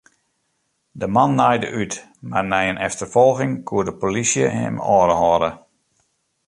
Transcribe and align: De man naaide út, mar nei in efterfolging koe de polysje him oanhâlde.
De 1.01 1.07
man 1.15 1.31
naaide 1.37 1.69
út, 1.81 1.93
mar 2.29 2.45
nei 2.51 2.65
in 2.71 2.83
efterfolging 2.87 3.53
koe 3.67 3.83
de 3.87 3.93
polysje 4.01 4.45
him 4.57 4.75
oanhâlde. 4.95 5.49